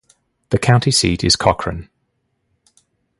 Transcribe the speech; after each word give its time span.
The 0.49 0.57
county 0.57 0.89
seat 0.89 1.23
is 1.23 1.35
Cochran. 1.35 1.87